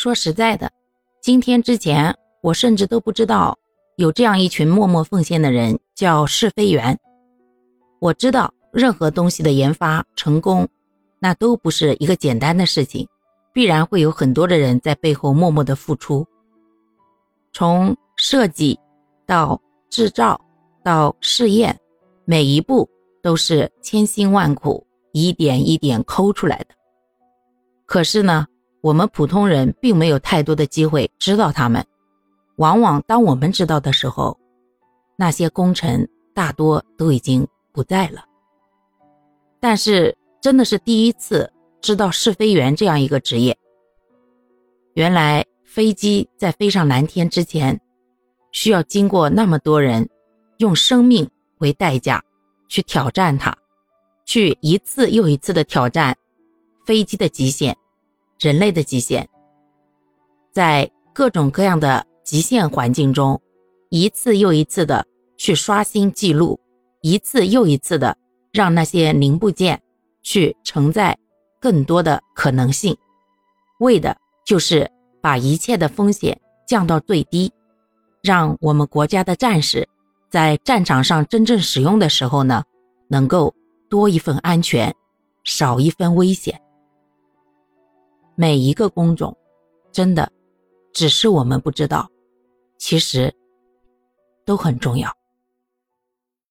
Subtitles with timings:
[0.00, 0.72] 说实在的，
[1.20, 3.58] 今天之前我甚至都不知道
[3.96, 6.98] 有这样一群默默奉献的人，叫试飞员。
[7.98, 10.66] 我知道任何东西的研发成功，
[11.18, 13.06] 那都不是一个简单的事情，
[13.52, 16.26] 必然会有很多的人在背后默默的付出。
[17.52, 18.80] 从设计
[19.26, 19.60] 到
[19.90, 20.40] 制造
[20.82, 21.78] 到试验，
[22.24, 22.88] 每一步
[23.22, 26.74] 都是千辛万苦一点一点抠出来的。
[27.84, 28.46] 可是呢，
[28.80, 31.84] 我们普通人并没有太多的机会知道他们。
[32.56, 34.38] 往往当我们知道的时候，
[35.16, 37.46] 那些功臣大多都已经。
[37.72, 38.24] 不在了，
[39.60, 43.56] 但是真的是第一次知道试飞员这样一个职业。
[44.94, 47.80] 原来飞机在飞上蓝天之前，
[48.50, 50.06] 需要经过那么多人
[50.58, 52.20] 用生命为代价
[52.66, 53.56] 去挑战它，
[54.26, 56.14] 去一次又一次的挑战
[56.84, 57.74] 飞机的极限、
[58.40, 59.28] 人类的极限，
[60.50, 63.40] 在各种各样的极限环境中，
[63.90, 66.58] 一次又一次的去刷新记录。
[67.02, 68.14] 一次又一次的
[68.52, 69.80] 让那些零部件
[70.22, 71.16] 去承载
[71.58, 72.94] 更多的可能性，
[73.78, 74.90] 为的就是
[75.22, 77.50] 把一切的风险降到最低，
[78.22, 79.88] 让我们国家的战士
[80.28, 82.62] 在战场上真正使用的时候呢，
[83.08, 83.54] 能够
[83.88, 84.94] 多一份安全，
[85.42, 86.60] 少一分危险。
[88.40, 89.36] 每一个工种，
[89.92, 90.32] 真的
[90.94, 92.10] 只是我们不知道，
[92.78, 93.30] 其实
[94.46, 95.14] 都很重要。